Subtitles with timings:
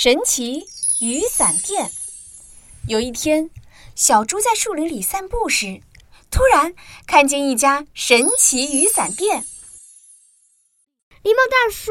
[0.00, 0.64] 神奇
[1.00, 1.90] 雨伞店。
[2.86, 3.50] 有一天，
[3.96, 5.82] 小猪在树林里散步时，
[6.30, 6.72] 突然
[7.04, 9.44] 看见一家神奇雨伞店。
[11.24, 11.90] 狸猫大叔，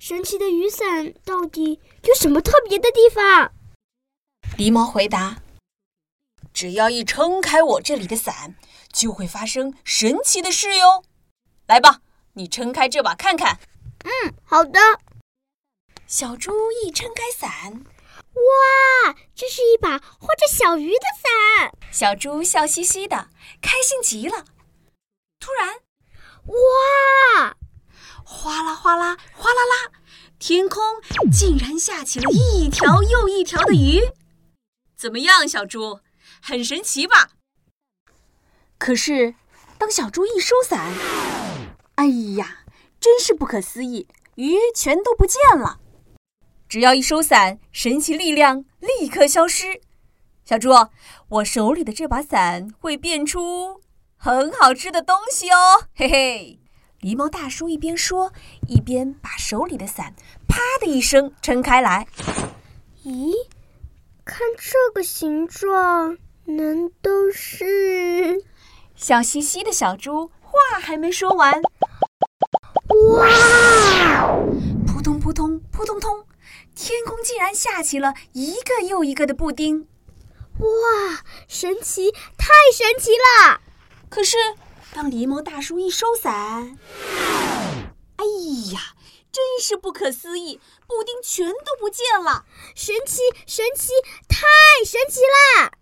[0.00, 3.52] 神奇的雨伞到底有什么特别的地方？
[4.58, 5.40] 狸猫回答
[6.52, 8.56] ：“只要一撑开我这里的伞，
[8.92, 11.04] 就会发生神奇的事哟。
[11.68, 12.00] 来吧，
[12.32, 13.60] 你撑开这把看看。
[14.02, 14.80] ”“嗯，好的。”
[16.06, 17.84] 小猪一撑开伞，
[18.34, 21.72] 哇，这是一把画着小鱼的伞。
[21.90, 23.28] 小猪笑嘻嘻的，
[23.62, 24.44] 开心极了。
[25.40, 25.76] 突然，
[26.46, 27.56] 哇，
[28.22, 29.92] 哗啦哗啦哗啦啦，
[30.38, 30.82] 天空
[31.32, 34.12] 竟然下起了一条又一条的鱼。
[34.96, 36.00] 怎么样，小猪？
[36.42, 37.30] 很神奇吧？
[38.78, 39.34] 可是，
[39.78, 40.92] 当小猪一收伞，
[41.94, 42.64] 哎呀，
[43.00, 45.80] 真是不可思议，鱼全都不见了。
[46.74, 49.80] 只要一收伞，神奇力量立刻消失。
[50.44, 50.70] 小猪，
[51.28, 53.80] 我手里的这把伞会变出
[54.16, 56.58] 很好吃的东西哦，嘿嘿！
[57.00, 58.32] 狸猫大叔一边说，
[58.66, 60.16] 一边把手里的伞
[60.50, 62.08] “啪”的一声撑开来。
[63.04, 63.32] 咦，
[64.24, 68.42] 看这个形状，难道是……
[68.96, 71.52] 笑嘻嘻的小猪话还没说完，
[73.12, 73.28] 哇！
[77.34, 79.88] 竟然下起了一个又一个的布丁，
[80.60, 81.24] 哇！
[81.48, 83.60] 神奇，太神奇了！
[84.08, 84.36] 可是，
[84.92, 86.78] 当狸猫大叔一收伞，
[88.14, 88.24] 哎
[88.72, 88.94] 呀，
[89.32, 92.44] 真是不可思议，布丁全都不见了！
[92.76, 93.88] 神奇，神奇，
[94.28, 94.46] 太
[94.86, 95.72] 神奇了！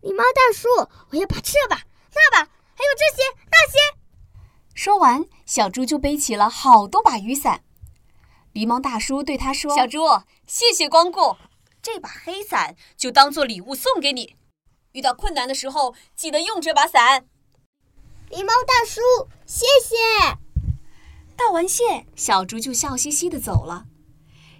[0.00, 0.68] 狸猫大叔，
[1.10, 1.82] 我要把这把、
[2.14, 3.78] 那把，还有这些、那些……
[4.76, 7.64] 说完，小猪就背起了好多把雨伞。
[8.54, 9.98] 狸猫大叔对他说：“小猪，
[10.46, 11.36] 谢谢光顾，
[11.82, 14.36] 这把黑伞就当做礼物送给你。
[14.92, 17.26] 遇到困难的时候，记得用这把伞。”
[18.30, 19.00] 狸猫大叔，
[19.44, 20.38] 谢谢。
[21.36, 23.86] 道完谢，小猪就笑嘻嘻的走了。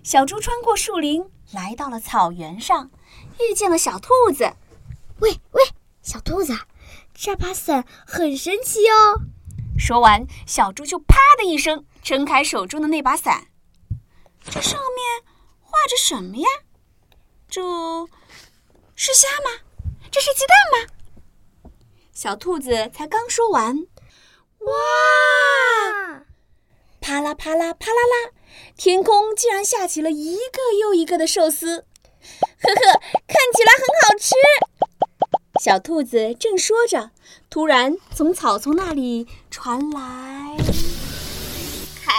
[0.02, 2.90] 小猪穿过树林，来到了草原上，
[3.38, 4.54] 遇见了小兔子。
[5.20, 5.62] 喂喂，
[6.02, 6.52] 小兔子，
[7.14, 9.22] 这把伞很神奇哦。
[9.78, 13.46] 说完，小猪就啪的一声撑开手中的那把伞。
[14.50, 15.22] 这上面
[15.60, 16.48] 画着什么呀？
[17.48, 17.60] 这
[18.94, 19.50] 是虾吗？
[20.10, 21.72] 这是鸡蛋吗？
[22.12, 23.86] 小兔子才刚说完，
[24.60, 26.24] 哇！
[27.00, 28.32] 啪啦啪啦啪啦啦，
[28.76, 34.34] 天空竟然下起了一个又一个的寿司，呵呵，看起来很好吃。
[35.60, 37.10] 小兔子正说着，
[37.50, 40.56] 突然从草丛那里传来。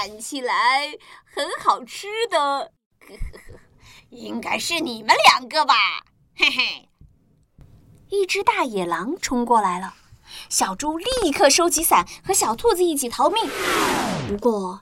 [0.06, 0.96] 看起来
[1.26, 3.60] 很好吃的，呵呵呵，
[4.12, 5.74] 应该是你们两个吧？
[6.36, 6.88] 嘿嘿。
[8.10, 9.96] 一只大野狼冲过来了，
[10.48, 13.50] 小猪立刻收起伞，和小兔子一起逃命。
[14.28, 14.82] 不过，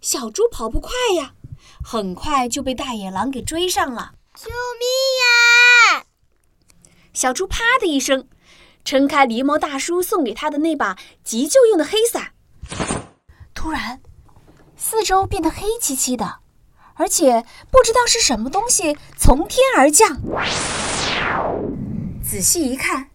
[0.00, 1.34] 小猪跑不快呀，
[1.84, 4.14] 很快就被大野狼给追上了。
[4.34, 6.06] 救命呀！
[7.12, 8.26] 小猪啪的一声，
[8.82, 12.32] 撑开狸猫大叔送给他的那把急救用的黑伞。
[13.52, 14.00] 突然。
[14.76, 16.38] 四周变得黑漆漆的，
[16.94, 20.20] 而且不知道是什么东西从天而降。
[22.22, 23.10] 仔细一看，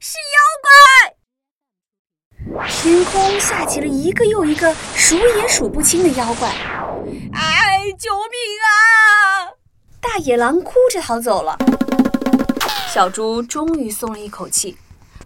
[0.00, 2.68] 是妖怪！
[2.68, 6.48] 天空下起了一个又一个数也数不清的妖怪。
[6.48, 8.32] 哎，救命
[8.66, 9.52] 啊！
[10.00, 11.56] 大野狼哭着逃走了。
[12.88, 14.76] 小猪终于松了一口气，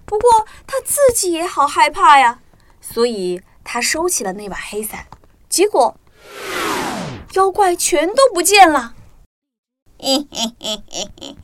[0.04, 2.40] 不过他自己也好害怕呀，
[2.80, 5.06] 所以他收起了那把黑伞。
[5.56, 5.98] 结果，
[7.32, 8.94] 妖怪全都不见了。
[9.98, 11.36] 嘿嘿嘿嘿嘿！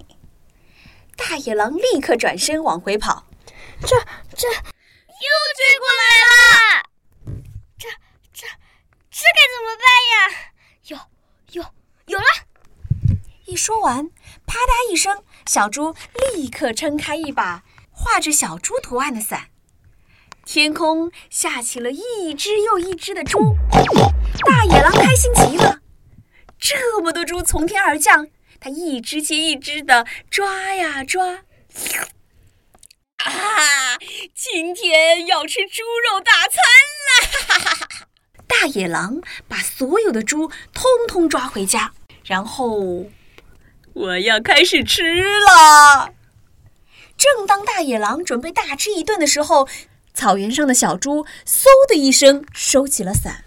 [1.16, 3.24] 大野狼立刻转身往回跑。
[3.80, 3.96] 这
[4.36, 6.84] 这又追过来了！
[7.78, 7.88] 这
[8.34, 8.46] 这
[9.10, 10.52] 这该怎么办呀？
[10.88, 10.98] 有
[11.52, 11.64] 有
[12.08, 12.26] 有了！
[13.46, 14.10] 一说完，
[14.44, 15.94] 啪嗒一声，小猪
[16.34, 19.51] 立刻撑开一把画着小猪图案的伞。
[20.44, 23.56] 天空下起了一只又一只的猪，
[24.44, 25.80] 大野狼开心极了。
[26.58, 28.28] 这么多猪从天而降，
[28.60, 31.44] 它一只接一只的抓呀抓。
[33.18, 33.98] 啊，
[34.34, 36.58] 今天要吃猪肉大餐
[37.06, 37.20] 了！
[37.46, 38.08] 哈哈哈哈！
[38.48, 41.92] 大野狼把所有的猪通通抓回家，
[42.24, 43.06] 然后
[43.92, 46.12] 我要开始吃了。
[47.16, 49.68] 正当大野狼准备大吃一顿的时候，
[50.14, 53.44] 草原上的小猪嗖的一声收起了伞，